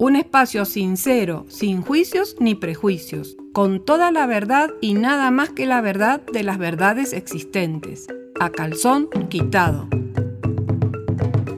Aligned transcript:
Un 0.00 0.14
espacio 0.14 0.64
sincero, 0.64 1.44
sin 1.48 1.82
juicios 1.82 2.36
ni 2.38 2.54
prejuicios, 2.54 3.36
con 3.52 3.84
toda 3.84 4.12
la 4.12 4.26
verdad 4.26 4.70
y 4.80 4.94
nada 4.94 5.32
más 5.32 5.48
que 5.48 5.66
la 5.66 5.80
verdad 5.80 6.20
de 6.32 6.44
las 6.44 6.56
verdades 6.56 7.12
existentes, 7.12 8.06
a 8.38 8.50
calzón 8.50 9.08
quitado. 9.28 9.88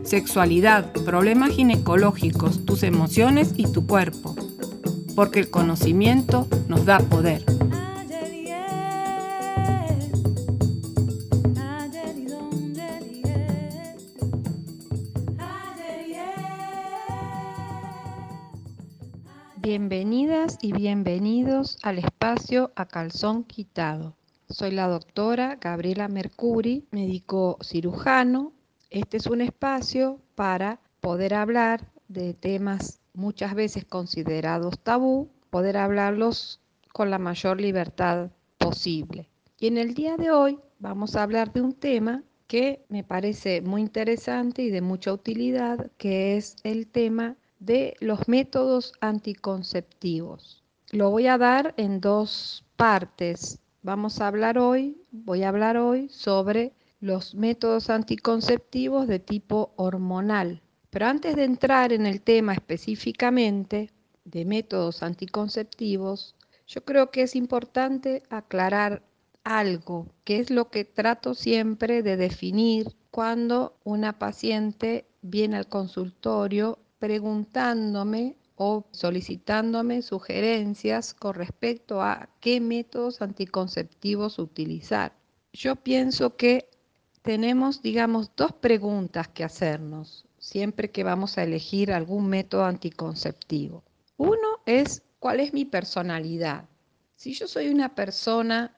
Sexualidad, 0.05 0.91
problemas 1.05 1.51
ginecológicos, 1.51 2.65
tus 2.65 2.83
emociones 2.83 3.53
y 3.59 3.71
tu 3.71 3.87
cuerpo, 3.87 4.35
porque 5.15 5.41
el 5.41 5.51
conocimiento 5.51 6.49
nos 6.67 6.87
da 6.87 6.99
poder. 6.99 7.45
Y 20.59 20.73
bienvenidos 20.73 21.79
al 21.83 21.99
espacio 21.99 22.73
a 22.75 22.87
calzón 22.87 23.45
quitado. 23.45 24.17
Soy 24.49 24.73
la 24.73 24.89
doctora 24.89 25.57
Gabriela 25.61 26.09
Mercuri, 26.09 26.87
médico 26.91 27.59
cirujano. 27.63 28.53
Este 28.91 29.19
es 29.19 29.27
un 29.27 29.43
espacio 29.43 30.19
para 30.35 30.81
poder 31.01 31.35
hablar 31.35 31.87
de 32.09 32.35
temas 32.35 33.01
muchas 33.15 33.55
veces 33.55 33.85
considerados 33.85 34.79
tabú, 34.81 35.29
poder 35.51 35.77
hablarlos 35.77 36.61
con 36.93 37.11
la 37.11 37.19
mayor 37.19 37.61
libertad 37.61 38.31
posible. 38.59 39.29
Y 39.59 39.69
en 39.69 39.79
el 39.79 39.95
día 39.95 40.17
de 40.17 40.31
hoy 40.33 40.59
vamos 40.79 41.17
a 41.17 41.23
hablar 41.23 41.53
de 41.53 41.61
un 41.61 41.75
tema 41.75 42.25
que 42.47 42.85
me 42.89 43.05
parece 43.05 43.61
muy 43.61 43.83
interesante 43.83 44.63
y 44.63 44.71
de 44.71 44.81
mucha 44.81 45.13
utilidad, 45.13 45.91
que 45.99 46.37
es 46.37 46.57
el 46.65 46.87
tema 46.87 47.37
de 47.61 47.95
los 48.01 48.27
métodos 48.27 48.95
anticonceptivos. 49.01 50.65
Lo 50.91 51.11
voy 51.11 51.29
a 51.29 51.39
dar 51.39 51.75
en 51.77 52.01
dos 52.01 52.65
partes. 52.77 53.61
Vamos 53.83 54.21
a 54.21 54.27
hablar 54.27 54.59
hoy, 54.59 55.01
voy 55.13 55.45
a 55.45 55.51
hablar 55.51 55.77
hoy 55.77 56.09
sobre 56.09 56.73
los 57.01 57.35
métodos 57.35 57.89
anticonceptivos 57.89 59.07
de 59.07 59.21
tipo 59.21 59.73
hormonal. 59.77 60.63
Pero 60.91 61.07
antes 61.07 61.37
de 61.37 61.45
entrar 61.45 61.93
en 61.93 62.07
el 62.07 62.21
tema 62.23 62.55
específicamente 62.55 63.91
de 64.25 64.45
métodos 64.45 65.03
anticonceptivos, 65.03 66.35
yo 66.67 66.85
creo 66.85 67.11
que 67.11 67.23
es 67.23 67.37
importante 67.37 68.23
aclarar 68.31 69.03
algo, 69.45 70.07
que 70.25 70.41
es 70.41 70.51
lo 70.51 70.71
que 70.71 70.85
trato 70.85 71.35
siempre 71.35 72.03
de 72.03 72.17
definir 72.17 72.97
cuando 73.11 73.77
una 73.85 74.19
paciente 74.19 75.07
viene 75.23 75.57
al 75.57 75.69
consultorio 75.69 76.79
preguntándome 77.01 78.37
o 78.55 78.87
solicitándome 78.93 80.03
sugerencias 80.03 81.15
con 81.15 81.35
respecto 81.35 82.01
a 82.01 82.29
qué 82.39 82.61
métodos 82.61 83.23
anticonceptivos 83.23 84.39
utilizar. 84.39 85.13
Yo 85.53 85.75
pienso 85.75 86.37
que 86.37 86.71
tenemos, 87.23 87.83
digamos, 87.83 88.31
dos 88.37 88.53
preguntas 88.53 89.27
que 89.27 89.43
hacernos 89.43 90.27
siempre 90.41 90.91
que 90.91 91.05
vamos 91.05 91.39
a 91.39 91.45
elegir 91.45 91.93
algún 91.93 92.29
método 92.29 92.65
anticonceptivo. 92.65 93.85
Uno 94.17 94.61
es, 94.67 95.03
¿cuál 95.19 95.39
es 95.41 95.53
mi 95.53 95.65
personalidad? 95.65 96.65
Si 97.15 97.35
yo 97.35 97.47
soy 97.47 97.69
una 97.69 97.95
persona 97.95 98.77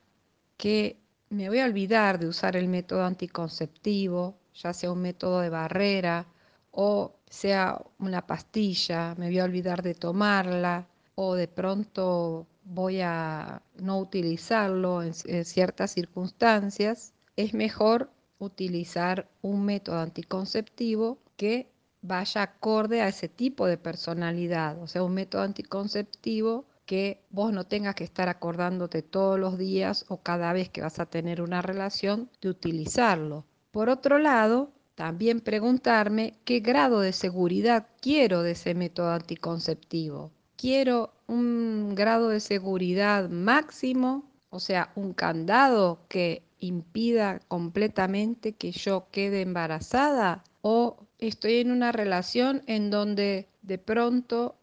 que 0.57 1.01
me 1.31 1.49
voy 1.49 1.61
a 1.61 1.65
olvidar 1.65 2.19
de 2.19 2.27
usar 2.27 2.57
el 2.57 2.69
método 2.69 3.05
anticonceptivo, 3.05 4.39
ya 4.55 4.75
sea 4.75 4.93
un 4.93 5.01
método 5.01 5.41
de 5.41 5.49
barrera 5.49 6.27
o 6.73 7.17
sea 7.33 7.83
una 7.99 8.27
pastilla, 8.27 9.15
me 9.17 9.29
voy 9.29 9.39
a 9.39 9.45
olvidar 9.45 9.83
de 9.83 9.95
tomarla 9.95 10.87
o 11.15 11.35
de 11.35 11.49
pronto 11.49 12.47
voy 12.63 13.01
a 13.01 13.63
no 13.77 13.99
utilizarlo 13.99 15.03
en, 15.03 15.15
ciertas 15.15 15.93
circunstancias, 15.93 17.15
es 17.37 17.55
mejor 17.55 18.11
utilizar 18.39 19.31
un 19.41 19.65
método 19.65 20.01
anticonceptivo 20.01 21.19
que 21.39 21.73
vaya 22.03 22.43
acorde 22.43 23.01
a 23.01 23.09
ese 23.09 23.31
tipo 23.31 23.67
de 23.67 23.79
personalidad, 23.79 24.79
o 24.83 24.87
sea, 24.87 25.03
un 25.03 25.15
método 25.15 25.41
anticonceptivo 25.41 26.67
que 26.85 27.25
vos 27.31 27.51
no 27.51 27.65
tengas 27.65 27.95
que 27.95 28.05
estar 28.05 28.29
acordándote 28.29 29.01
todos 29.01 29.41
los 29.41 29.57
días 29.57 30.05
o 30.09 30.19
cada 30.19 30.53
vez 30.53 30.69
que 30.69 30.83
vas 30.83 30.99
a 30.99 31.07
tener 31.07 31.41
una 31.41 31.63
relación 31.63 32.29
de 32.43 32.51
utilizarlo. 32.51 33.47
Por 33.71 33.89
otro 33.89 34.19
lado, 34.19 34.71
también 34.95 35.41
preguntarme 35.41 36.35
qué 36.45 36.61
grado 36.61 37.01
de 37.01 37.13
seguridad 37.13 37.87
quiero 38.01 38.43
de 38.43 38.53
ese 38.53 38.75
método 38.75 39.11
anticonceptivo. 39.11 40.31
¿Quiero 40.57 41.13
un 41.27 41.95
grado 41.95 42.29
de 42.29 42.41
seguridad 42.41 43.29
máximo? 43.29 44.31
O 44.51 44.61
sea, 44.61 44.93
un 44.95 45.13
candado 45.15 46.01
que 46.09 46.43
impida 46.63 47.41
completamente 47.49 48.53
que 48.53 48.73
yo 48.73 49.09
quede 49.11 49.43
embarazada? 49.43 50.45
¿O 50.63 50.97
estoy 51.19 51.57
en 51.57 51.71
una 51.73 51.93
relación 51.93 52.63
en 52.67 52.91
donde 52.91 53.49
de 53.63 53.79
pronto 53.79 54.57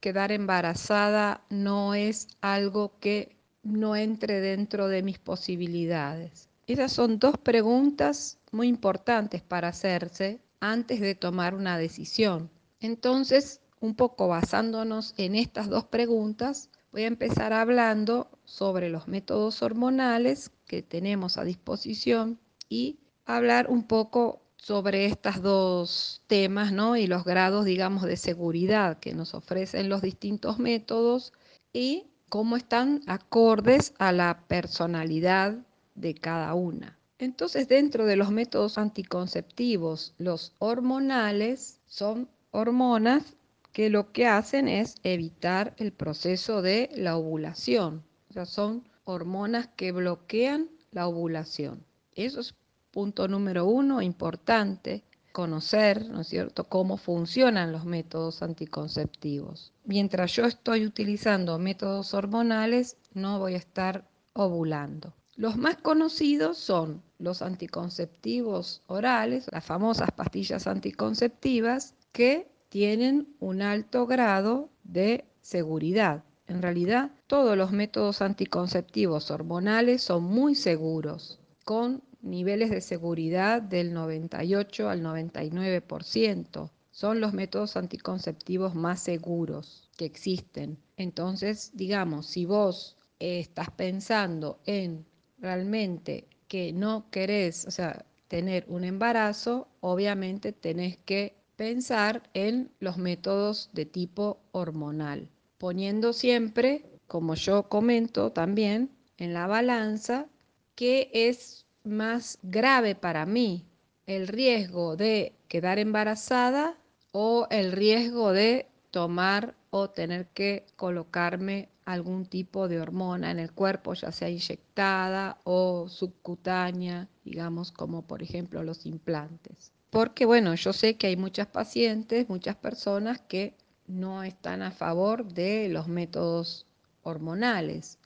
quedar 0.00 0.32
embarazada 0.32 1.42
no 1.48 1.94
es 1.94 2.28
algo 2.40 2.92
que 3.00 3.36
no 3.62 3.96
entre 3.96 4.40
dentro 4.40 4.88
de 4.88 5.02
mis 5.02 5.18
posibilidades? 5.18 6.48
Esas 6.66 6.92
son 6.92 7.20
dos 7.20 7.38
preguntas 7.38 8.38
muy 8.50 8.66
importantes 8.66 9.40
para 9.40 9.68
hacerse 9.68 10.40
antes 10.58 11.00
de 11.00 11.14
tomar 11.14 11.54
una 11.54 11.78
decisión. 11.78 12.50
Entonces, 12.80 13.60
un 13.80 13.94
poco 13.94 14.26
basándonos 14.26 15.14
en 15.16 15.36
estas 15.36 15.68
dos 15.68 15.84
preguntas, 15.84 16.70
voy 16.90 17.04
a 17.04 17.08
empezar 17.08 17.52
hablando 17.52 18.28
sobre 18.44 18.88
los 18.88 19.06
métodos 19.06 19.62
hormonales 19.62 20.50
que 20.66 20.82
tenemos 20.82 21.38
a 21.38 21.44
disposición 21.44 22.40
y 22.68 22.98
hablar 23.26 23.70
un 23.70 23.84
poco 23.84 24.42
sobre 24.56 25.06
estos 25.06 25.42
dos 25.42 26.22
temas 26.26 26.72
¿no? 26.72 26.96
y 26.96 27.06
los 27.06 27.24
grados, 27.24 27.64
digamos, 27.64 28.02
de 28.02 28.16
seguridad 28.16 28.98
que 28.98 29.14
nos 29.14 29.34
ofrecen 29.34 29.88
los 29.88 30.02
distintos 30.02 30.58
métodos 30.58 31.32
y 31.72 32.06
cómo 32.28 32.56
están 32.56 33.02
acordes 33.06 33.94
a 33.98 34.10
la 34.10 34.42
personalidad 34.48 35.65
de 35.96 36.14
cada 36.14 36.54
una. 36.54 36.98
Entonces, 37.18 37.66
dentro 37.68 38.06
de 38.06 38.16
los 38.16 38.30
métodos 38.30 38.78
anticonceptivos, 38.78 40.14
los 40.18 40.52
hormonales 40.58 41.80
son 41.86 42.28
hormonas 42.50 43.36
que 43.72 43.90
lo 43.90 44.12
que 44.12 44.26
hacen 44.26 44.68
es 44.68 44.96
evitar 45.02 45.74
el 45.78 45.92
proceso 45.92 46.62
de 46.62 46.90
la 46.94 47.16
ovulación. 47.16 48.04
O 48.30 48.32
sea, 48.32 48.46
son 48.46 48.88
hormonas 49.04 49.68
que 49.76 49.92
bloquean 49.92 50.68
la 50.92 51.08
ovulación. 51.08 51.84
Eso 52.12 52.40
es 52.40 52.54
punto 52.90 53.28
número 53.28 53.66
uno, 53.66 54.00
importante 54.00 55.04
conocer, 55.32 56.08
¿no 56.08 56.22
es 56.22 56.28
cierto?, 56.28 56.64
cómo 56.64 56.96
funcionan 56.96 57.70
los 57.70 57.84
métodos 57.84 58.42
anticonceptivos. 58.42 59.74
Mientras 59.84 60.32
yo 60.32 60.46
estoy 60.46 60.86
utilizando 60.86 61.58
métodos 61.58 62.14
hormonales, 62.14 62.96
no 63.12 63.38
voy 63.38 63.52
a 63.52 63.58
estar 63.58 64.08
ovulando. 64.32 65.12
Los 65.36 65.58
más 65.58 65.76
conocidos 65.76 66.56
son 66.56 67.02
los 67.18 67.42
anticonceptivos 67.42 68.82
orales, 68.86 69.46
las 69.52 69.64
famosas 69.64 70.10
pastillas 70.10 70.66
anticonceptivas, 70.66 71.94
que 72.12 72.50
tienen 72.70 73.28
un 73.38 73.60
alto 73.60 74.06
grado 74.06 74.70
de 74.82 75.26
seguridad. 75.42 76.24
En 76.46 76.62
realidad, 76.62 77.10
todos 77.26 77.54
los 77.54 77.70
métodos 77.70 78.22
anticonceptivos 78.22 79.30
hormonales 79.30 80.02
son 80.02 80.24
muy 80.24 80.54
seguros, 80.54 81.38
con 81.66 82.02
niveles 82.22 82.70
de 82.70 82.80
seguridad 82.80 83.60
del 83.60 83.92
98 83.92 84.88
al 84.88 85.02
99%. 85.02 86.70
Son 86.90 87.20
los 87.20 87.34
métodos 87.34 87.76
anticonceptivos 87.76 88.74
más 88.74 89.00
seguros 89.00 89.90
que 89.98 90.06
existen. 90.06 90.78
Entonces, 90.96 91.72
digamos, 91.74 92.24
si 92.24 92.46
vos 92.46 92.96
estás 93.18 93.70
pensando 93.70 94.60
en 94.64 95.04
realmente 95.38 96.28
que 96.48 96.72
no 96.72 97.10
querés, 97.10 97.66
o 97.66 97.70
sea, 97.70 98.04
tener 98.28 98.64
un 98.68 98.84
embarazo, 98.84 99.68
obviamente 99.80 100.52
tenés 100.52 100.96
que 100.98 101.36
pensar 101.56 102.22
en 102.34 102.70
los 102.80 102.98
métodos 102.98 103.70
de 103.72 103.86
tipo 103.86 104.38
hormonal, 104.52 105.28
poniendo 105.58 106.12
siempre, 106.12 106.84
como 107.06 107.34
yo 107.34 107.68
comento 107.68 108.32
también, 108.32 108.90
en 109.16 109.32
la 109.32 109.46
balanza 109.46 110.26
qué 110.74 111.10
es 111.12 111.66
más 111.84 112.38
grave 112.42 112.94
para 112.94 113.24
mí, 113.26 113.64
el 114.06 114.28
riesgo 114.28 114.96
de 114.96 115.34
quedar 115.48 115.78
embarazada 115.78 116.76
o 117.12 117.46
el 117.50 117.72
riesgo 117.72 118.32
de 118.32 118.66
tomar 118.90 119.54
o 119.70 119.90
tener 119.90 120.26
que 120.28 120.66
colocarme 120.76 121.68
algún 121.86 122.26
tipo 122.26 122.68
de 122.68 122.80
hormona 122.80 123.30
en 123.30 123.38
el 123.38 123.52
cuerpo, 123.52 123.94
ya 123.94 124.12
sea 124.12 124.28
inyectada 124.28 125.38
o 125.44 125.88
subcutánea, 125.88 127.08
digamos 127.24 127.72
como 127.72 128.02
por 128.02 128.22
ejemplo 128.22 128.62
los 128.62 128.84
implantes. 128.84 129.72
Porque 129.90 130.26
bueno, 130.26 130.54
yo 130.56 130.72
sé 130.72 130.96
que 130.96 131.06
hay 131.06 131.16
muchas 131.16 131.46
pacientes, 131.46 132.28
muchas 132.28 132.56
personas 132.56 133.20
que 133.20 133.54
no 133.86 134.24
están 134.24 134.62
a 134.62 134.72
favor 134.72 135.26
de 135.32 135.68
los 135.68 135.86
métodos 135.86 136.66
hormonales, 137.02 137.98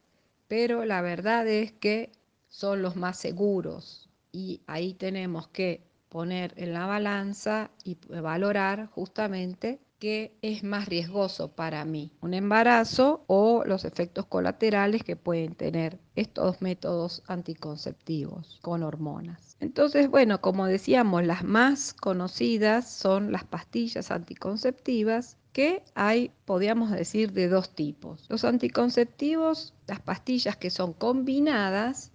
pero 0.47 0.85
la 0.85 1.01
verdad 1.01 1.49
es 1.49 1.73
que 1.73 2.13
son 2.49 2.83
los 2.83 2.97
más 2.97 3.17
seguros 3.17 4.11
y 4.31 4.61
ahí 4.67 4.93
tenemos 4.93 5.49
que 5.49 5.81
poner 6.11 6.53
en 6.57 6.75
la 6.75 6.85
balanza 6.85 7.71
y 7.83 7.97
valorar 8.09 8.87
justamente 8.89 9.81
qué 10.01 10.35
es 10.41 10.65
más 10.65 10.89
riesgoso 10.89 11.53
para 11.53 11.85
mí, 11.85 12.11
un 12.23 12.33
embarazo 12.35 13.23
o 13.27 13.63
los 13.67 13.85
efectos 13.85 14.25
colaterales 14.27 15.05
que 15.05 15.15
pueden 15.15 15.55
tener 15.55 15.99
estos 16.17 16.63
métodos 16.63 17.23
anticonceptivos 17.29 18.59
con 18.63 18.83
hormonas. 18.83 19.57
Entonces, 19.61 20.09
bueno, 20.09 20.41
como 20.41 20.67
decíamos, 20.67 21.25
las 21.25 21.45
más 21.45 21.93
conocidas 21.93 22.91
son 22.91 23.31
las 23.31 23.45
pastillas 23.45 24.11
anticonceptivas 24.11 25.37
que 25.53 25.83
hay, 25.95 26.33
podríamos 26.47 26.91
decir, 26.91 27.33
de 27.33 27.49
dos 27.49 27.75
tipos. 27.75 28.25
Los 28.31 28.45
anticonceptivos, 28.45 29.75
las 29.87 30.01
pastillas 30.01 30.57
que 30.57 30.71
son 30.71 30.95
combinadas, 30.95 32.11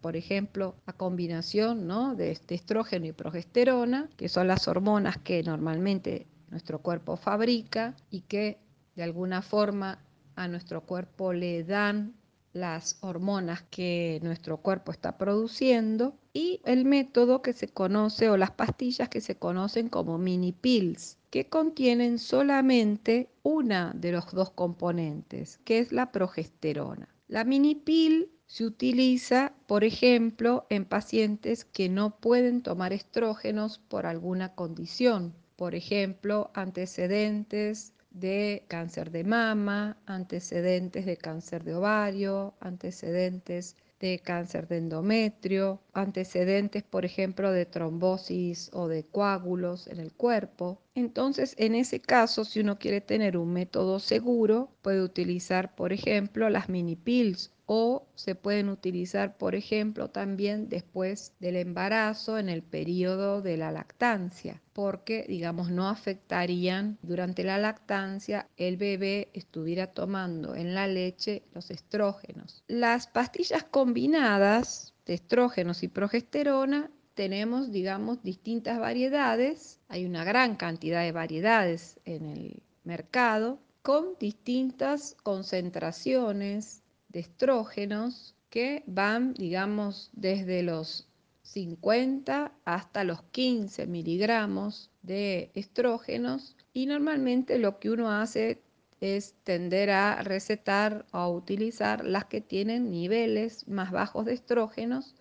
por 0.00 0.16
ejemplo, 0.16 0.74
la 0.86 0.92
combinación 0.92 1.86
¿no? 1.86 2.14
de, 2.16 2.38
de 2.46 2.54
estrógeno 2.54 3.06
y 3.06 3.12
progesterona, 3.12 4.08
que 4.16 4.28
son 4.28 4.48
las 4.48 4.66
hormonas 4.66 5.18
que 5.18 5.42
normalmente 5.42 6.26
nuestro 6.50 6.80
cuerpo 6.80 7.16
fabrica 7.16 7.96
y 8.10 8.22
que 8.22 8.58
de 8.96 9.02
alguna 9.02 9.42
forma 9.42 9.98
a 10.34 10.48
nuestro 10.48 10.82
cuerpo 10.82 11.32
le 11.32 11.64
dan 11.64 12.14
las 12.52 12.98
hormonas 13.00 13.62
que 13.70 14.20
nuestro 14.22 14.58
cuerpo 14.58 14.90
está 14.90 15.18
produciendo 15.18 16.16
y 16.32 16.60
el 16.64 16.84
método 16.84 17.42
que 17.42 17.52
se 17.52 17.68
conoce 17.68 18.30
o 18.30 18.36
las 18.36 18.50
pastillas 18.50 19.08
que 19.08 19.20
se 19.20 19.36
conocen 19.36 19.88
como 19.88 20.18
mini 20.18 20.52
pills 20.52 21.18
que 21.30 21.48
contienen 21.48 22.18
solamente 22.18 23.30
una 23.42 23.92
de 23.94 24.12
los 24.12 24.32
dos 24.32 24.50
componentes 24.50 25.58
que 25.64 25.78
es 25.78 25.92
la 25.92 26.10
progesterona. 26.10 27.08
La 27.28 27.44
mini 27.44 27.74
pill 27.74 28.30
se 28.46 28.64
utiliza, 28.64 29.52
por 29.66 29.84
ejemplo, 29.84 30.66
en 30.70 30.86
pacientes 30.86 31.66
que 31.66 31.90
no 31.90 32.18
pueden 32.18 32.62
tomar 32.62 32.94
estrógenos 32.94 33.78
por 33.78 34.06
alguna 34.06 34.54
condición, 34.54 35.34
por 35.58 35.74
ejemplo, 35.74 36.52
antecedentes 36.54 37.92
de 38.12 38.62
cáncer 38.68 39.10
de 39.10 39.24
mama, 39.24 39.96
antecedentes 40.06 41.04
de 41.04 41.16
cáncer 41.16 41.64
de 41.64 41.74
ovario, 41.74 42.54
antecedentes 42.60 43.76
de 43.98 44.20
cáncer 44.20 44.68
de 44.68 44.76
endometrio, 44.76 45.80
antecedentes, 45.94 46.84
por 46.84 47.04
ejemplo, 47.04 47.50
de 47.50 47.66
trombosis 47.66 48.70
o 48.72 48.86
de 48.86 49.02
coágulos 49.02 49.88
en 49.88 49.98
el 49.98 50.12
cuerpo. 50.12 50.80
Entonces, 50.98 51.54
en 51.58 51.76
ese 51.76 52.00
caso, 52.00 52.44
si 52.44 52.58
uno 52.58 52.80
quiere 52.80 53.00
tener 53.00 53.36
un 53.36 53.52
método 53.52 54.00
seguro, 54.00 54.72
puede 54.82 55.00
utilizar, 55.00 55.76
por 55.76 55.92
ejemplo, 55.92 56.50
las 56.50 56.68
mini 56.68 56.96
pills 56.96 57.52
o 57.66 58.08
se 58.16 58.34
pueden 58.34 58.68
utilizar, 58.68 59.36
por 59.36 59.54
ejemplo, 59.54 60.10
también 60.10 60.68
después 60.68 61.34
del 61.38 61.54
embarazo 61.54 62.36
en 62.36 62.48
el 62.48 62.64
periodo 62.64 63.42
de 63.42 63.56
la 63.56 63.70
lactancia, 63.70 64.60
porque, 64.72 65.24
digamos, 65.28 65.70
no 65.70 65.88
afectarían 65.88 66.98
durante 67.02 67.44
la 67.44 67.58
lactancia 67.58 68.48
el 68.56 68.76
bebé 68.76 69.28
estuviera 69.34 69.86
tomando 69.92 70.56
en 70.56 70.74
la 70.74 70.88
leche 70.88 71.44
los 71.54 71.70
estrógenos. 71.70 72.64
Las 72.66 73.06
pastillas 73.06 73.62
combinadas 73.62 74.94
de 75.06 75.14
estrógenos 75.14 75.84
y 75.84 75.88
progesterona 75.88 76.90
tenemos, 77.18 77.72
digamos, 77.72 78.22
distintas 78.22 78.78
variedades, 78.78 79.80
hay 79.88 80.06
una 80.06 80.22
gran 80.22 80.54
cantidad 80.54 81.02
de 81.02 81.10
variedades 81.10 81.98
en 82.04 82.26
el 82.26 82.62
mercado 82.84 83.58
con 83.82 84.14
distintas 84.20 85.16
concentraciones 85.24 86.84
de 87.08 87.18
estrógenos 87.18 88.36
que 88.50 88.84
van, 88.86 89.34
digamos, 89.34 90.10
desde 90.12 90.62
los 90.62 91.08
50 91.42 92.52
hasta 92.64 93.02
los 93.02 93.20
15 93.32 93.88
miligramos 93.88 94.92
de 95.02 95.50
estrógenos. 95.54 96.54
Y 96.72 96.86
normalmente 96.86 97.58
lo 97.58 97.80
que 97.80 97.90
uno 97.90 98.12
hace 98.12 98.62
es 99.00 99.34
tender 99.42 99.90
a 99.90 100.22
recetar 100.22 101.04
o 101.10 101.16
a 101.16 101.28
utilizar 101.28 102.04
las 102.04 102.26
que 102.26 102.40
tienen 102.40 102.92
niveles 102.92 103.66
más 103.66 103.90
bajos 103.90 104.24
de 104.24 104.34
estrógenos 104.34 105.16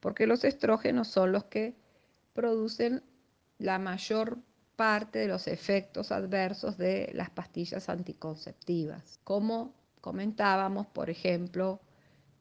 porque 0.00 0.26
los 0.26 0.44
estrógenos 0.44 1.08
son 1.08 1.32
los 1.32 1.44
que 1.44 1.74
producen 2.32 3.02
la 3.58 3.78
mayor 3.78 4.38
parte 4.76 5.18
de 5.18 5.26
los 5.26 5.48
efectos 5.48 6.12
adversos 6.12 6.78
de 6.78 7.10
las 7.12 7.30
pastillas 7.30 7.88
anticonceptivas, 7.88 9.18
como 9.24 9.74
comentábamos, 10.00 10.86
por 10.86 11.10
ejemplo, 11.10 11.80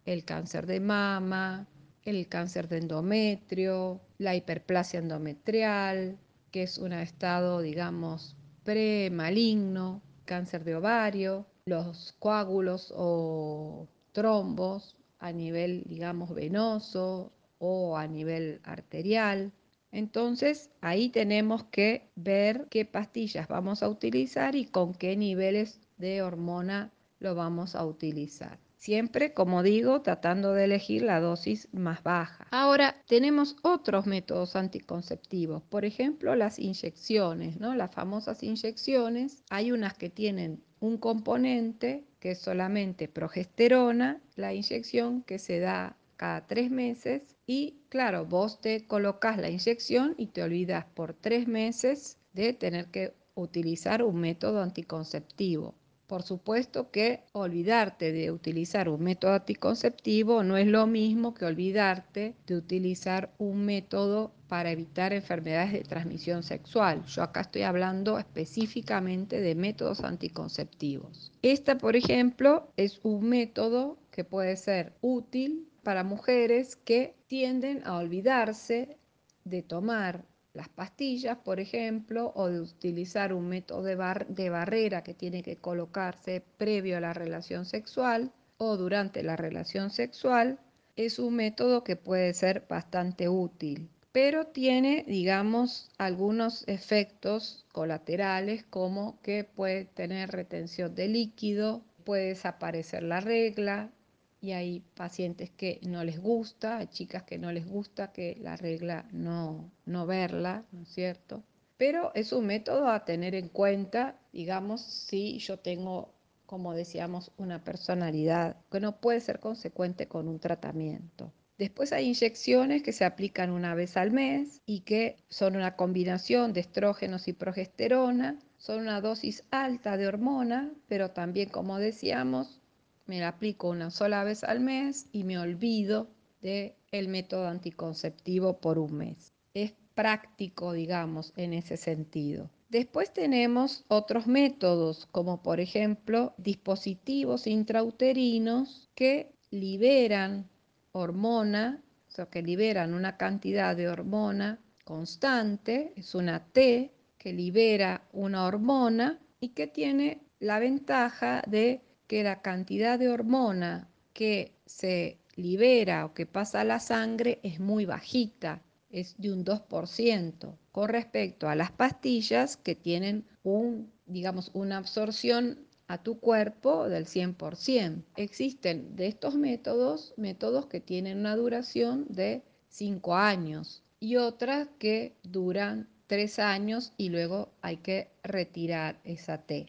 el 0.05 0.23
cáncer 0.23 0.67
de 0.67 0.79
mama, 0.79 1.67
el 2.03 2.27
cáncer 2.29 2.67
de 2.67 2.77
endometrio, 2.77 4.01
la 4.19 4.35
hiperplasia 4.35 4.99
endometrial, 4.99 6.17
que 6.51 6.63
es 6.63 6.77
un 6.77 6.93
estado, 6.93 7.61
digamos, 7.61 8.35
premaligno, 8.63 10.01
cáncer 10.25 10.63
de 10.63 10.75
ovario, 10.75 11.47
los 11.65 12.13
coágulos 12.19 12.93
o 12.95 13.87
trombos 14.11 14.95
a 15.19 15.31
nivel, 15.31 15.83
digamos, 15.87 16.33
venoso 16.33 17.33
o 17.59 17.97
a 17.97 18.07
nivel 18.07 18.59
arterial. 18.63 19.51
Entonces, 19.91 20.69
ahí 20.81 21.09
tenemos 21.09 21.63
que 21.65 22.09
ver 22.15 22.67
qué 22.69 22.85
pastillas 22.85 23.47
vamos 23.47 23.83
a 23.83 23.89
utilizar 23.89 24.55
y 24.55 24.65
con 24.65 24.93
qué 24.93 25.15
niveles 25.15 25.79
de 25.97 26.21
hormona 26.21 26.91
lo 27.19 27.35
vamos 27.35 27.75
a 27.75 27.85
utilizar. 27.85 28.59
Siempre, 28.77 29.33
como 29.33 29.63
digo, 29.63 30.01
tratando 30.01 30.53
de 30.53 30.65
elegir 30.65 31.01
la 31.01 31.19
dosis 31.19 31.67
más 31.73 32.03
baja. 32.03 32.47
Ahora, 32.51 32.95
tenemos 33.07 33.55
otros 33.63 34.05
métodos 34.05 34.55
anticonceptivos, 34.55 35.63
por 35.63 35.83
ejemplo, 35.83 36.35
las 36.35 36.59
inyecciones, 36.59 37.59
¿no? 37.59 37.73
Las 37.73 37.91
famosas 37.91 38.43
inyecciones. 38.43 39.43
Hay 39.49 39.71
unas 39.71 39.95
que 39.95 40.09
tienen 40.09 40.63
un 40.79 40.97
componente 40.97 42.05
que 42.19 42.31
es 42.31 42.39
solamente 42.39 43.07
progesterona, 43.07 44.21
la 44.35 44.53
inyección 44.53 45.23
que 45.23 45.39
se 45.39 45.59
da 45.59 45.96
cada 46.17 46.45
tres 46.47 46.69
meses 46.71 47.21
y 47.45 47.81
claro, 47.89 48.25
vos 48.25 48.59
te 48.59 48.85
colocas 48.85 49.37
la 49.37 49.49
inyección 49.49 50.15
y 50.17 50.27
te 50.27 50.43
olvidas 50.43 50.85
por 50.93 51.13
tres 51.13 51.47
meses 51.47 52.17
de 52.33 52.53
tener 52.53 52.87
que 52.87 53.13
utilizar 53.35 54.03
un 54.03 54.19
método 54.19 54.61
anticonceptivo. 54.61 55.75
Por 56.07 56.23
supuesto 56.23 56.89
que 56.89 57.25
olvidarte 57.33 58.13
de 58.13 58.31
utilizar 58.31 58.87
un 58.87 59.03
método 59.03 59.33
anticonceptivo 59.33 60.41
no 60.41 60.55
es 60.55 60.65
lo 60.65 60.87
mismo 60.87 61.33
que 61.33 61.43
olvidarte 61.43 62.33
de 62.47 62.55
utilizar 62.55 63.33
un 63.37 63.65
método 63.65 64.31
para 64.47 64.71
evitar 64.71 65.11
enfermedades 65.11 65.73
de 65.73 65.81
transmisión 65.81 66.43
sexual. 66.43 67.03
Yo 67.07 67.23
acá 67.23 67.41
estoy 67.41 67.63
hablando 67.63 68.17
específicamente 68.17 69.41
de 69.41 69.55
métodos 69.55 70.01
anticonceptivos. 70.05 71.33
Esta, 71.41 71.77
por 71.77 71.97
ejemplo, 71.97 72.71
es 72.77 73.01
un 73.03 73.27
método 73.27 73.97
que 74.09 74.23
puede 74.23 74.55
ser 74.55 74.93
útil 75.01 75.67
para 75.87 76.03
mujeres 76.03 76.75
que 76.75 77.15
tienden 77.27 77.81
a 77.85 77.95
olvidarse 77.95 78.97
de 79.45 79.61
tomar 79.61 80.25
las 80.51 80.67
pastillas, 80.67 81.37
por 81.37 81.61
ejemplo, 81.61 82.33
o 82.35 82.49
de 82.49 82.59
utilizar 82.59 83.31
un 83.31 83.47
método 83.47 83.83
de, 83.83 83.95
de, 84.27 84.49
barrera 84.49 85.01
que 85.01 85.13
tiene 85.13 85.43
que 85.43 85.55
colocarse 85.55 86.43
previo 86.57 86.97
a 86.97 86.99
la 86.99 87.13
relación 87.13 87.63
sexual 87.63 88.33
o 88.57 88.75
durante 88.75 89.23
la 89.23 89.37
relación 89.37 89.89
sexual, 89.89 90.59
es 90.97 91.19
un 91.19 91.37
método 91.37 91.85
que 91.85 91.95
puede 91.95 92.33
ser 92.33 92.65
bastante 92.67 93.29
útil, 93.29 93.89
pero 94.11 94.47
tiene, 94.47 95.05
digamos, 95.07 95.89
algunos 95.97 96.67
efectos 96.67 97.65
colaterales 97.71 98.65
como 98.65 99.21
que 99.21 99.45
puede 99.45 99.85
tener 99.85 100.31
retención 100.31 100.93
de 100.95 101.07
líquido, 101.07 101.81
puede 102.03 102.27
desaparecer 102.27 103.03
la 103.03 103.21
regla, 103.21 103.93
y 104.39 104.51
hay 104.51 104.81
pacientes 104.95 105.49
que 105.49 105.79
no 105.83 106.03
les 106.03 106.19
gusta, 106.19 106.77
hay 106.77 106.87
chicas 106.87 107.23
que 107.23 107.37
no 107.37 107.51
les 107.51 107.67
gusta 107.67 108.11
que 108.11 108.37
la 108.39 108.55
regla 108.55 109.07
no, 109.11 109.71
no 109.85 110.05
verla, 110.05 110.65
¿no 110.71 110.83
es 110.83 110.89
cierto? 110.89 111.43
Pero 111.77 112.11
es 112.15 112.33
un 112.33 112.47
método 112.47 112.87
a 112.89 113.05
tener 113.05 113.35
en 113.35 113.49
cuenta, 113.49 114.19
digamos, 114.33 114.81
si 114.81 115.37
yo 115.39 115.59
tengo, 115.59 116.13
como 116.45 116.73
decíamos, 116.73 117.31
una 117.37 117.63
personalidad 117.63 118.57
que 118.71 118.79
no 118.79 118.99
puede 118.99 119.21
ser 119.21 119.39
consecuente 119.39 120.07
con 120.07 120.27
un 120.27 120.39
tratamiento. 120.39 121.31
Después 121.57 121.91
hay 121.91 122.07
inyecciones 122.07 122.83
que 122.83 122.93
se 122.93 123.03
aplican 123.03 123.49
una 123.49 123.73
vez 123.73 123.97
al 123.97 124.11
mes 124.11 124.61
y 124.67 124.81
que 124.81 125.17
son 125.27 125.55
una 125.55 125.75
combinación 125.75 126.53
de 126.53 126.59
estrógenos 126.59 127.27
y 127.27 127.33
progesterona. 127.33 128.37
Son 128.57 128.79
una 128.79 129.01
dosis 129.01 129.43
alta 129.49 129.97
de 129.97 130.07
hormona, 130.07 130.71
pero 130.87 131.11
también, 131.11 131.49
como 131.49 131.79
decíamos, 131.79 132.61
me 133.07 133.19
la 133.19 133.29
aplico 133.29 133.69
una 133.69 133.89
sola 133.89 134.23
vez 134.23 134.43
al 134.43 134.59
mes 134.59 135.07
y 135.11 135.23
me 135.23 135.39
olvido 135.39 136.07
del 136.41 136.73
el 136.91 137.07
método 137.07 137.47
anticonceptivo 137.47 138.59
por 138.59 138.77
un 138.77 138.95
mes. 138.95 139.33
Es 139.53 139.73
práctico, 139.95 140.73
digamos, 140.73 141.33
en 141.35 141.53
ese 141.53 141.77
sentido. 141.77 142.49
Después 142.69 143.13
tenemos 143.13 143.85
otros 143.87 144.27
métodos, 144.27 145.07
como 145.11 145.41
por 145.41 145.59
ejemplo 145.59 146.33
dispositivos 146.37 147.47
intrauterinos 147.47 148.89
que 148.93 149.31
liberan 149.51 150.49
hormona, 150.91 151.81
o 152.07 152.11
sea, 152.11 152.25
que 152.25 152.41
liberan 152.41 152.93
una 152.93 153.17
cantidad 153.17 153.75
de 153.75 153.87
hormona 153.87 154.59
constante, 154.83 155.93
es 155.95 156.13
una 156.13 156.45
T 156.45 156.91
que 157.17 157.33
libera 157.33 158.07
una 158.11 158.45
hormona 158.45 159.19
y 159.39 159.49
que 159.49 159.67
tiene 159.67 160.21
la 160.39 160.59
ventaja 160.59 161.43
de 161.47 161.81
que 162.07 162.23
la 162.23 162.41
cantidad 162.41 162.97
de 162.97 163.09
hormona 163.09 163.89
que 164.13 164.53
se 164.65 165.17
libera 165.35 166.05
o 166.05 166.13
que 166.13 166.25
pasa 166.25 166.61
a 166.61 166.63
la 166.63 166.79
sangre 166.79 167.39
es 167.43 167.59
muy 167.59 167.85
bajita, 167.85 168.61
es 168.89 169.15
de 169.17 169.31
un 169.31 169.45
2% 169.45 170.57
con 170.71 170.89
respecto 170.89 171.49
a 171.49 171.55
las 171.55 171.71
pastillas 171.71 172.57
que 172.57 172.75
tienen 172.75 173.25
un, 173.43 173.91
digamos, 174.05 174.49
una 174.53 174.77
absorción 174.77 175.59
a 175.87 176.01
tu 176.01 176.19
cuerpo 176.19 176.89
del 176.89 177.05
100%. 177.05 178.03
Existen 178.15 178.95
de 178.95 179.07
estos 179.07 179.35
métodos 179.35 180.13
métodos 180.17 180.65
que 180.67 180.81
tienen 180.81 181.19
una 181.19 181.35
duración 181.35 182.05
de 182.09 182.43
5 182.69 183.15
años 183.15 183.83
y 183.99 184.17
otras 184.17 184.67
que 184.79 185.15
duran 185.23 185.87
3 186.07 186.39
años 186.39 186.93
y 186.97 187.09
luego 187.09 187.49
hay 187.61 187.77
que 187.77 188.09
retirar 188.23 188.99
esa 189.03 189.39
T. 189.39 189.67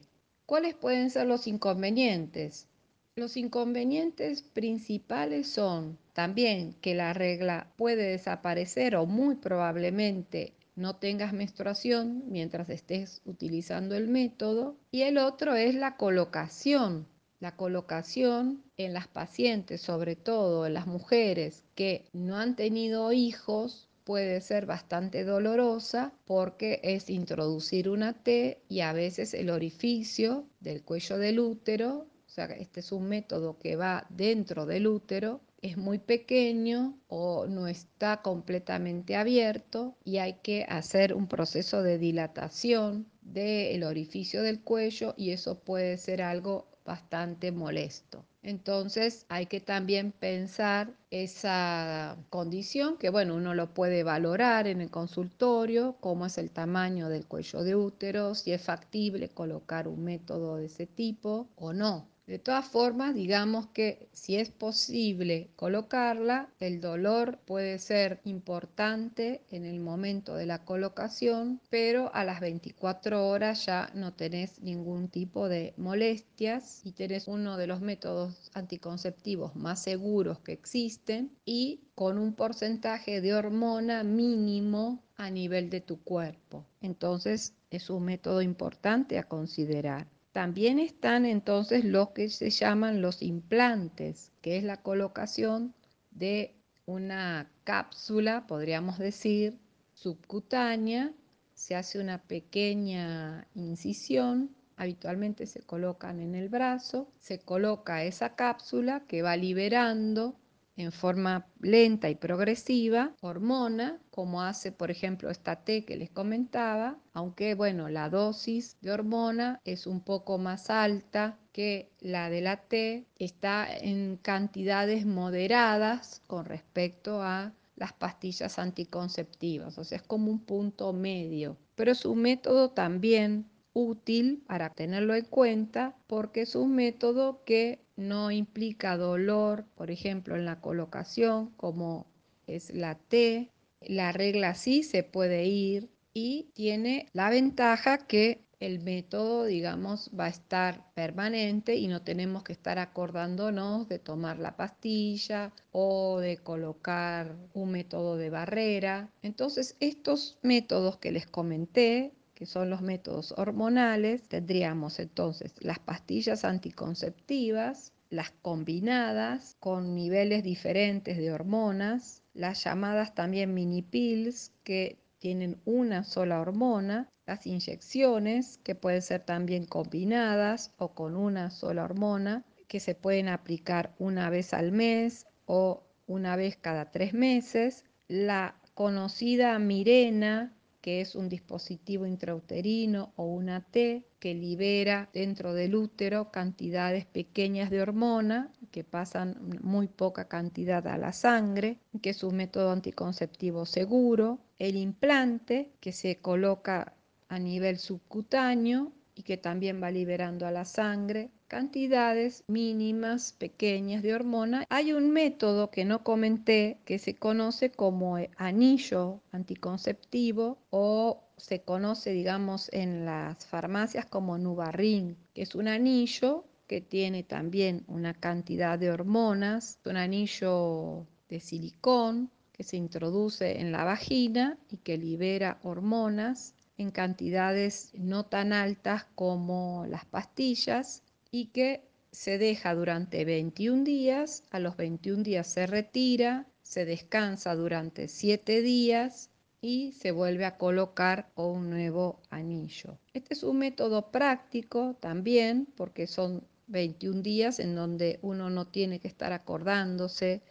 ¿Cuáles 0.49 0.75
pueden 0.75 1.11
ser 1.11 1.27
los 1.27 1.47
inconvenientes? 1.47 2.69
Los 3.17 3.37
inconvenientes 3.37 4.41
principales 4.41 5.47
son 5.47 5.99
también 6.15 6.73
que 6.81 6.95
la 6.95 7.13
regla 7.13 7.71
puede 7.77 8.05
desaparecer 8.05 8.97
o 8.97 9.05
muy 9.05 9.35
probablemente 9.35 10.55
no 10.75 10.97
tengas 10.97 11.35
menstruación 11.35 12.23
mientras 12.29 12.71
estés 12.71 13.21
utilizando 13.27 13.95
el 13.95 14.09
método. 14.09 14.79
Y 14.91 15.03
el 15.03 15.19
otro 15.19 15.55
es 15.55 15.75
la 15.75 15.99
colocación. 15.99 17.07
La 17.41 17.55
colocación 17.55 18.65
en 18.79 18.95
las 18.95 19.07
pacientes, 19.07 19.83
sobre 19.83 20.17
todo 20.17 20.65
en 20.65 20.73
las 20.73 20.87
mujeres 20.87 21.63
que 21.75 22.07
no 22.15 22.39
han 22.39 22.57
tenido 22.57 23.13
hijos, 23.13 23.88
puede 24.09 24.41
ser 24.41 24.65
bastante 24.65 25.23
dolorosa 25.23 26.15
porque 26.25 26.81
es 26.83 27.11
introducir 27.11 27.91
una 27.91 28.15
T 28.15 28.63
y 28.67 28.81
a 28.81 28.95
veces 28.95 29.35
el 29.35 29.51
orificio 29.51 30.47
del 30.61 30.83
cuello 30.83 31.19
del 31.19 31.39
útero 31.39 32.07
este 32.39 32.81
es 32.81 32.93
un 32.93 33.09
método 33.09 33.59
que 33.59 33.75
va 33.75 34.07
dentro 34.11 34.65
del 34.65 34.87
útero, 34.87 35.41
es 35.61 35.77
muy 35.77 35.99
pequeño 35.99 36.97
o 37.09 37.47
no 37.49 37.67
está 37.67 38.23
completamente 38.23 39.17
abierto 39.17 39.97
y 40.05 40.19
hay 40.19 40.35
que 40.35 40.65
hacer 40.69 41.15
un 41.15 41.27
proceso 41.27 41.83
de 41.83 41.99
dilatación 41.99 43.09
del 43.23 43.83
orificio 43.83 44.43
del 44.43 44.63
cuello 44.63 45.15
y 45.17 45.31
eso 45.33 45.59
puede 45.59 45.99
ser 45.99 46.23
algo 46.23 46.69
bastante 46.89 47.53
molesto. 47.53 48.25
Entonces 48.43 49.27
hay 49.29 49.45
que 49.45 49.61
también 49.61 50.11
pensar 50.11 50.91
esa 51.11 52.17
condición 52.31 52.97
que 52.97 53.11
bueno, 53.11 53.35
uno 53.35 53.55
lo 53.55 53.75
puede 53.75 54.03
valorar 54.05 54.67
en 54.67 54.81
el 54.81 54.91
consultorio, 54.91 55.97
cómo 56.01 56.25
es 56.25 56.39
el 56.39 56.51
tamaño 56.51 57.11
del 57.11 57.27
cuello 57.27 57.63
de 57.63 57.77
útero, 57.77 58.35
si 58.35 58.53
es 58.53 58.63
factible 58.63 59.29
colocar 59.29 59.87
un 59.87 60.03
método 60.03 60.57
de 60.57 60.67
ese 60.67 60.87
tipo 60.87 61.47
o 61.57 61.75
no. 61.75 62.09
De 62.29 62.39
todas 62.39 62.69
formas, 62.69 63.15
digamos 63.15 63.69
que 63.69 64.11
si 64.13 64.37
es 64.37 64.51
posible 64.51 65.49
colocarla, 65.57 66.51
el 66.61 66.83
dolor 66.83 67.39
puede 67.47 67.79
ser 67.79 68.21
importante 68.25 69.41
en 69.51 69.65
el 69.65 69.81
momento 69.81 70.37
de 70.37 70.45
la 70.45 70.63
colocación, 70.67 71.59
pero 71.71 72.15
a 72.15 72.25
las 72.25 72.41
24 72.41 73.27
horas 73.27 73.65
ya 73.65 73.91
no 73.95 74.13
tenés 74.13 74.61
ningún 74.61 75.09
tipo 75.09 75.49
de 75.49 75.73
molestias 75.79 76.85
y 76.85 76.93
tenés 76.93 77.29
uno 77.29 77.57
de 77.57 77.67
los 77.67 77.81
métodos 77.81 78.51
anticonceptivos 78.53 79.57
más 79.57 79.83
seguros 79.83 80.39
que 80.41 80.53
existen 80.53 81.33
y 81.47 81.81
con 81.95 82.19
un 82.19 82.35
porcentaje 82.35 83.23
de 83.23 83.33
hormona 83.33 84.05
mínimo 84.05 85.03
a 85.17 85.31
nivel 85.31 85.71
de 85.71 85.81
tu 85.81 86.03
cuerpo. 86.03 86.67
Entonces 86.83 87.55
es 87.71 87.89
un 87.89 88.05
método 88.05 88.43
importante 88.43 89.19
a 89.19 89.23
considerar. 89.23 90.18
También 90.39 90.79
están 90.79 91.27
entonces 91.27 91.85
los 91.85 92.11
que 92.11 92.29
se 92.29 92.51
llaman 92.51 93.03
los 93.03 93.23
implantes, 93.23 94.31
que 94.41 94.57
es 94.57 94.63
la 94.63 94.77
colocación 94.83 95.75
de 96.13 96.55
una 96.87 97.51
cápsula, 97.65 98.47
podríamos 98.47 98.99
decir, 99.01 99.59
subcutánea. 99.95 101.13
Se 101.55 101.75
hace 101.75 101.99
una 101.99 102.23
pequeña 102.23 103.49
incisión, 103.57 104.55
habitualmente 104.77 105.45
se 105.45 105.63
colocan 105.63 106.21
en 106.21 106.37
el 106.37 106.49
brazo, 106.49 107.11
se 107.19 107.41
coloca 107.41 108.05
esa 108.05 108.37
cápsula 108.37 109.01
que 109.09 109.23
va 109.23 109.37
liberando 109.37 110.37
en 110.79 110.93
forma 110.93 111.47
lenta 111.61 112.09
y 112.09 112.15
progresiva 112.15 113.13
hormona, 113.21 114.01
como 114.11 114.43
hace 114.43 114.71
por 114.71 114.91
ejemplo 114.91 115.29
esta 115.29 115.57
T 115.65 115.85
que 115.85 115.97
les 115.97 116.09
comentaba, 116.09 116.99
aunque 117.13 117.55
bueno, 117.55 117.89
la 117.89 118.09
dosis 118.09 118.79
de 118.81 118.93
hormona 118.93 119.61
es 119.65 119.87
un 119.87 120.01
poco 120.01 120.39
más 120.39 120.71
alta 120.71 121.37
que 121.53 121.91
la 121.99 122.31
de 122.31 122.41
la 122.41 122.59
T, 122.59 123.07
está 123.19 123.67
en 123.69 124.19
cantidades 124.23 125.05
moderadas 125.05 126.23
con 126.29 126.45
respecto 126.45 127.23
a 127.23 127.53
las 127.75 127.93
pastillas 127.93 128.59
anticonceptivas, 128.59 129.79
o 129.79 129.85
sea, 129.85 129.97
es 129.97 130.03
como 130.03 130.31
un 130.31 130.41
punto 130.41 130.93
medio, 130.93 131.57
pero 131.75 131.93
es 131.93 132.05
un 132.05 132.23
método 132.23 132.71
también 132.71 133.47
útil 133.79 134.43
para 134.47 134.71
tenerlo 134.71 135.15
en 135.15 135.25
cuenta 135.25 135.97
porque 136.09 136.43
es 136.43 136.57
un 136.57 136.75
método 136.75 137.45
que 137.45 137.79
no 137.97 138.33
implica 138.33 138.97
dolor, 138.97 139.67
por 139.77 139.91
ejemplo, 139.91 140.35
en 140.35 140.45
la 140.45 140.61
colocación, 140.61 141.51
como 141.57 142.07
es 142.47 142.75
la 142.75 142.97
T. 142.97 143.53
La 143.81 144.11
regla 144.11 144.55
sí 144.55 144.83
se 144.83 145.05
puede 145.05 145.45
ir 145.45 145.91
y 146.13 146.51
tiene 146.55 147.07
la 147.13 147.31
ventaja 147.31 147.99
que 147.99 148.49
el 148.59 148.81
método, 148.81 149.45
digamos, 149.45 150.11
va 150.19 150.25
a 150.25 150.31
estar 150.31 150.93
permanente 150.95 151.77
y 151.77 151.87
no 151.87 152.03
tenemos 152.03 152.43
que 152.43 152.53
estar 152.53 152.81
acordándonos 152.81 153.89
de 153.89 154.01
tomar 154.01 154.41
la 154.41 154.57
pastilla 154.57 155.53
o 155.71 156.19
de 156.19 156.39
colocar 156.39 157.37
un 157.55 157.71
método 157.71 158.17
de 158.17 158.31
barrera. 158.31 159.13
Entonces, 159.23 159.77
estos 159.79 160.39
métodos 160.43 160.97
que 160.99 161.13
les 161.13 161.29
comenté 161.29 162.18
que 162.39 162.47
son 162.47 162.71
los 162.71 162.83
métodos 162.83 163.35
hormonales, 163.37 164.23
tendríamos 164.29 165.01
entonces 165.01 165.55
las 165.59 165.81
pastillas 165.81 166.45
anticonceptivas, 166.45 167.93
las 168.11 168.31
combinadas 168.31 169.57
con 169.59 169.97
niveles 169.97 170.45
diferentes 170.45 171.17
de 171.17 171.33
hormonas, 171.33 172.23
las 172.35 172.63
llamadas 172.63 173.13
también 173.17 173.55
mini 173.55 173.83
pills 173.83 174.53
que 174.63 175.01
tienen 175.19 175.61
una 175.65 176.05
sola 176.05 176.41
hormona, 176.41 177.09
las 177.27 177.45
inyecciones 177.45 178.59
que 178.59 178.77
pueden 178.77 179.03
ser 179.03 179.25
también 179.25 179.67
combinadas 179.67 180.71
o 180.79 180.95
con 180.95 181.17
una 181.17 181.51
sola 181.51 181.83
hormona, 181.83 182.45
que 182.69 182.79
se 182.79 182.95
pueden 182.95 183.27
aplicar 183.27 183.97
una 183.99 184.31
vez 184.31 184.55
al 184.55 184.71
mes 184.71 185.27
o 185.47 185.83
una 186.07 186.37
vez 186.37 186.57
cada 186.57 186.93
tres 186.93 187.15
meses, 187.15 187.85
la 188.07 188.55
conocida 188.75 189.59
Mirena 189.59 190.55
que 190.81 191.01
es 191.01 191.15
un 191.15 191.29
dispositivo 191.29 192.07
intrauterino 192.07 193.13
o 193.17 193.25
una 193.25 193.61
T 193.63 194.05
que 194.21 194.35
libera 194.35 195.09
dentro 195.13 195.55
del 195.55 195.75
útero 195.75 196.31
cantidades 196.31 197.05
pequeñas 197.05 197.71
de 197.71 197.83
hormona 197.83 198.53
que 198.71 198.85
pasan 198.85 199.59
muy 199.63 199.89
poca 199.89 200.29
cantidad 200.29 200.87
a 200.87 200.99
la 200.99 201.13
sangre, 201.13 201.79
que 202.03 202.11
es 202.11 202.23
un 202.23 202.37
método 202.37 202.71
anticonceptivo 202.71 203.65
seguro, 203.67 204.39
el 204.59 204.77
implante 204.77 205.73
que 205.81 205.93
se 205.93 206.19
coloca 206.19 206.95
a 207.29 207.39
nivel 207.39 207.79
subcutáneo 207.79 208.93
y 209.15 209.23
que 209.23 209.37
también 209.37 209.83
va 209.83 209.91
liberando 209.91 210.47
a 210.47 210.51
la 210.51 210.65
sangre 210.65 211.31
cantidades 211.49 212.45
mínimas, 212.47 213.33
pequeñas 213.33 214.03
de 214.03 214.15
hormona. 214.15 214.67
Hay 214.69 214.93
un 214.93 215.11
método 215.11 215.71
que 215.71 215.85
no 215.87 216.05
comenté 216.05 216.79
que 216.85 216.99
se 216.99 217.17
conoce 217.17 217.71
como 217.71 218.19
anillo 218.37 219.23
anticonceptivo 219.33 220.59
o 220.71 221.25
se 221.39 221.63
conoce, 221.63 222.11
digamos, 222.11 222.69
en 222.73 223.07
las 223.07 223.47
farmacias 223.47 224.05
como 224.07 224.39
Nubarrin, 224.39 225.17
que 225.35 225.43
es 225.43 225.55
un 225.55 225.69
anillo 225.69 226.45
que 226.67 226.83
tiene 226.83 227.23
también 227.23 227.85
una 227.89 228.13
cantidad 228.13 228.79
de 228.79 228.91
hormonas, 228.91 229.79
un 229.87 229.97
anillo 229.97 231.07
de 231.31 231.41
silicón 231.41 232.31
que 232.53 232.63
se 232.63 232.77
introduce 232.77 233.61
en 233.61 233.73
la 233.73 233.85
vagina 233.85 234.59
y 234.69 234.77
que 234.79 234.99
libera 234.99 235.59
hormonas 235.63 236.55
en 236.77 236.91
cantidades 236.91 237.93
no 237.95 238.27
tan 238.27 238.53
altas 238.53 239.07
como 239.15 239.87
las 239.89 240.05
pastillas 240.05 241.03
y 241.31 241.47
que 241.47 241.89
se 242.11 242.39
deja 242.39 242.75
durante 242.75 243.25
21 243.25 243.85
días, 243.85 244.45
a 244.51 244.59
los 244.59 244.77
21 244.77 245.23
días 245.23 245.47
se 245.47 245.67
retira, 245.67 246.47
se 246.63 246.85
descansa 246.85 247.55
durante 247.55 248.09
7 248.09 248.63
días 248.63 249.31
y 249.61 249.93
se 249.93 250.11
vuelve 250.11 250.45
a 250.45 250.57
colocar 250.57 251.31
un 251.35 251.71
nuevo 251.71 252.23
anillo. 252.31 252.99
Este 253.13 253.35
es 253.35 253.43
un 253.43 253.59
método 253.59 254.11
práctico 254.11 254.97
también 255.01 255.69
porque 255.77 256.07
son 256.07 256.47
21 256.69 257.23
días 257.23 257.59
en 257.59 257.75
donde 257.75 258.19
uno 258.23 258.51
no 258.51 258.67
tiene 258.67 259.01
que 259.01 259.09
estar 259.09 259.33
acordándose 259.33 260.43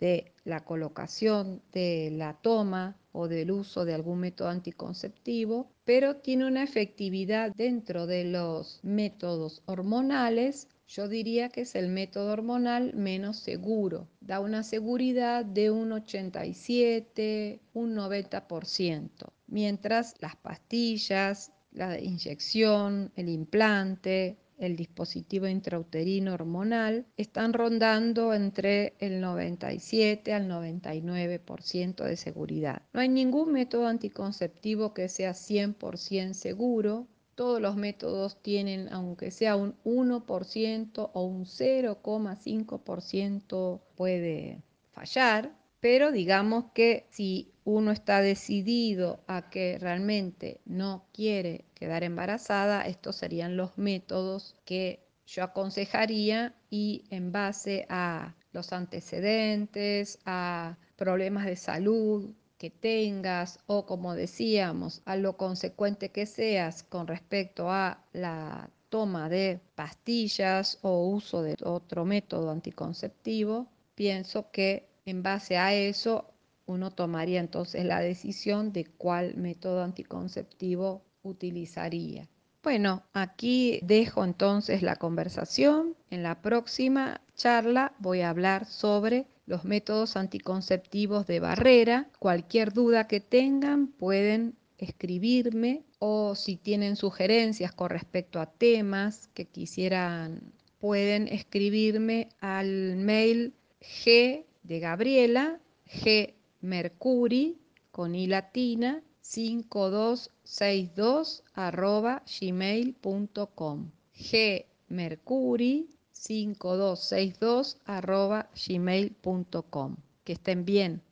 de 0.00 0.32
la 0.44 0.64
colocación, 0.64 1.62
de 1.72 2.10
la 2.12 2.34
toma 2.34 2.96
o 3.18 3.26
del 3.26 3.50
uso 3.50 3.84
de 3.84 3.94
algún 3.94 4.20
método 4.20 4.48
anticonceptivo, 4.48 5.72
pero 5.84 6.16
tiene 6.16 6.46
una 6.46 6.62
efectividad 6.62 7.52
dentro 7.52 8.06
de 8.06 8.22
los 8.24 8.78
métodos 8.84 9.62
hormonales 9.66 10.68
yo 10.88 11.06
diría 11.06 11.50
que 11.50 11.60
es 11.62 11.74
el 11.74 11.90
método 11.90 12.32
hormonal 12.32 12.94
menos 12.94 13.36
seguro. 13.36 14.08
Da 14.22 14.40
una 14.40 14.62
seguridad 14.62 15.44
de 15.44 15.70
un 15.70 15.92
87, 15.92 17.60
un 17.74 17.94
90%, 17.94 19.10
mientras 19.48 20.14
las 20.20 20.36
pastillas, 20.36 21.52
la 21.72 22.00
inyección, 22.00 23.12
el 23.16 23.28
implante, 23.28 24.38
el 24.58 24.76
dispositivo 24.76 25.46
intrauterino 25.46 26.34
hormonal 26.34 27.06
están 27.16 27.52
rondando 27.52 28.34
entre 28.34 28.94
el 28.98 29.20
97 29.20 30.34
al 30.34 30.48
99% 30.48 32.04
de 32.04 32.16
seguridad. 32.16 32.82
No 32.92 33.00
hay 33.00 33.08
ningún 33.08 33.52
método 33.52 33.86
anticonceptivo 33.86 34.92
que 34.92 35.08
sea 35.08 35.32
100% 35.32 36.34
seguro 36.34 37.06
todos 37.38 37.60
los 37.60 37.76
métodos 37.76 38.42
tienen, 38.42 38.92
aunque 38.92 39.30
sea 39.30 39.54
un 39.54 39.76
1% 39.84 41.10
o 41.14 41.22
un 41.22 41.44
0,5% 41.44 43.80
puede 43.94 44.64
fallar, 44.90 45.56
pero 45.78 46.10
digamos 46.10 46.64
que 46.74 47.06
si 47.10 47.52
uno 47.68 47.92
está 47.92 48.22
decidido 48.22 49.20
a 49.26 49.50
que 49.50 49.76
realmente 49.78 50.62
no 50.64 51.04
quiere 51.12 51.66
quedar 51.74 52.02
embarazada, 52.02 52.80
estos 52.86 53.16
serían 53.16 53.58
los 53.58 53.76
métodos 53.76 54.56
que 54.64 55.06
yo 55.26 55.44
aconsejaría 55.44 56.54
y 56.70 57.04
en 57.10 57.30
base 57.30 57.84
a 57.90 58.34
los 58.52 58.72
antecedentes, 58.72 60.18
a 60.24 60.78
problemas 60.96 61.44
de 61.44 61.56
salud 61.56 62.32
que 62.56 62.70
tengas 62.70 63.58
o 63.66 63.84
como 63.84 64.14
decíamos, 64.14 65.02
a 65.04 65.16
lo 65.16 65.36
consecuente 65.36 66.08
que 66.08 66.24
seas 66.24 66.82
con 66.84 67.06
respecto 67.06 67.70
a 67.70 68.02
la 68.14 68.70
toma 68.88 69.28
de 69.28 69.60
pastillas 69.74 70.78
o 70.80 71.06
uso 71.06 71.42
de 71.42 71.54
otro 71.62 72.06
método 72.06 72.50
anticonceptivo, 72.50 73.66
pienso 73.94 74.50
que 74.50 74.88
en 75.04 75.22
base 75.22 75.58
a 75.58 75.74
eso 75.74 76.32
uno 76.68 76.90
tomaría 76.90 77.40
entonces 77.40 77.84
la 77.84 78.00
decisión 78.00 78.72
de 78.72 78.84
cuál 78.84 79.34
método 79.36 79.82
anticonceptivo 79.82 81.02
utilizaría. 81.22 82.28
Bueno, 82.62 83.02
aquí 83.14 83.80
dejo 83.82 84.22
entonces 84.22 84.82
la 84.82 84.96
conversación. 84.96 85.96
En 86.10 86.22
la 86.22 86.42
próxima 86.42 87.22
charla 87.34 87.94
voy 87.98 88.20
a 88.20 88.28
hablar 88.28 88.66
sobre 88.66 89.26
los 89.46 89.64
métodos 89.64 90.16
anticonceptivos 90.16 91.26
de 91.26 91.40
barrera. 91.40 92.10
Cualquier 92.18 92.74
duda 92.74 93.08
que 93.08 93.20
tengan 93.20 93.86
pueden 93.86 94.54
escribirme 94.76 95.84
o 95.98 96.34
si 96.34 96.56
tienen 96.56 96.96
sugerencias 96.96 97.72
con 97.72 97.88
respecto 97.88 98.40
a 98.40 98.46
temas 98.46 99.28
que 99.32 99.46
quisieran, 99.46 100.52
pueden 100.78 101.28
escribirme 101.28 102.28
al 102.40 102.96
mail 102.96 103.54
g 103.80 104.44
de 104.62 104.80
Gabriela, 104.80 105.60
g 105.86 106.34
mercuri 106.60 107.58
con 107.90 108.14
i 108.14 108.26
latina 108.26 109.02
5262 109.20 111.42
arroba 111.54 112.22
gmail.com 112.40 113.90
gmercuri 114.14 115.88
5262 116.12 117.78
arroba 117.84 118.48
gmail.com 118.54 119.96
que 120.24 120.32
estén 120.32 120.64
bien. 120.64 121.02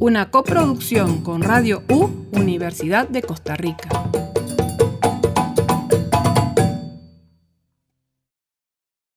Una 0.00 0.30
coproducción 0.30 1.22
con 1.22 1.42
Radio 1.42 1.82
U 1.88 2.10
Universidad 2.32 3.08
de 3.08 3.22
Costa 3.22 3.56
Rica 3.56 4.31